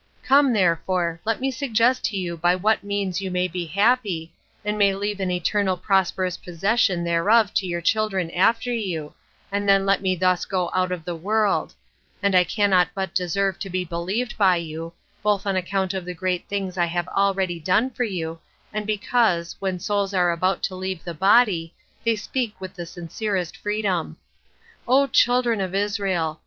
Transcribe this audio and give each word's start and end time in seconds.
Come, 0.23 0.51
therefore, 0.51 1.21
let 1.25 1.39
me 1.39 1.51
suggest 1.51 2.03
to 2.05 2.17
you 2.17 2.35
by 2.35 2.55
what 2.55 2.83
means 2.83 3.21
you 3.21 3.29
may 3.29 3.47
be 3.47 3.65
happy, 3.67 4.33
and 4.65 4.75
may 4.75 4.95
leave 4.95 5.19
an 5.19 5.29
eternal 5.29 5.77
prosperous 5.77 6.37
possession 6.37 7.03
thereof 7.03 7.53
to 7.53 7.67
your 7.67 7.81
children 7.81 8.31
after 8.31 8.73
you, 8.73 9.13
and 9.51 9.69
then 9.69 9.85
let 9.85 10.01
me 10.01 10.15
thus 10.15 10.43
go 10.45 10.71
out 10.73 10.91
of 10.91 11.05
the 11.05 11.15
world; 11.15 11.75
and 12.23 12.33
I 12.33 12.43
cannot 12.43 12.87
but 12.95 13.13
deserve 13.13 13.59
to 13.59 13.69
be 13.69 13.85
believed 13.85 14.39
by 14.39 14.55
you, 14.55 14.91
both 15.21 15.45
on 15.45 15.55
account 15.55 15.93
of 15.93 16.03
the 16.05 16.15
great 16.15 16.47
things 16.47 16.79
I 16.79 16.85
have 16.85 17.07
already 17.09 17.59
done 17.59 17.91
for 17.91 18.03
you, 18.03 18.39
and 18.73 18.87
because, 18.87 19.55
when 19.59 19.77
souls 19.77 20.15
are 20.15 20.31
about 20.31 20.63
to 20.63 20.75
leave 20.75 21.03
the 21.03 21.13
body, 21.13 21.75
they 22.03 22.15
speak 22.15 22.59
with 22.59 22.73
the 22.73 22.87
sincerest 22.87 23.55
freedom. 23.55 24.17
O 24.87 25.05
children 25.05 25.61
of 25.61 25.75
Israel! 25.75 26.39